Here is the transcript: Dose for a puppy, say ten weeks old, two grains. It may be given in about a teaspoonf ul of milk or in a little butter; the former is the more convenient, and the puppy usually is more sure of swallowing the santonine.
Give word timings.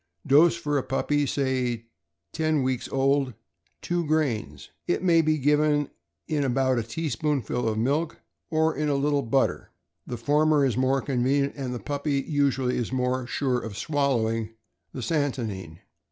Dose 0.25 0.55
for 0.55 0.79
a 0.79 0.83
puppy, 0.83 1.27
say 1.27 1.85
ten 2.33 2.63
weeks 2.63 2.89
old, 2.89 3.35
two 3.83 4.03
grains. 4.07 4.69
It 4.87 5.03
may 5.03 5.21
be 5.21 5.37
given 5.37 5.91
in 6.27 6.43
about 6.43 6.79
a 6.79 6.81
teaspoonf 6.81 7.51
ul 7.51 7.67
of 7.69 7.77
milk 7.77 8.19
or 8.49 8.75
in 8.75 8.89
a 8.89 8.95
little 8.95 9.21
butter; 9.21 9.69
the 10.07 10.17
former 10.17 10.65
is 10.65 10.73
the 10.73 10.81
more 10.81 11.01
convenient, 11.03 11.53
and 11.55 11.71
the 11.71 11.77
puppy 11.79 12.23
usually 12.27 12.77
is 12.79 12.91
more 12.91 13.27
sure 13.27 13.59
of 13.59 13.77
swallowing 13.77 14.49
the 14.91 15.03
santonine. 15.03 15.81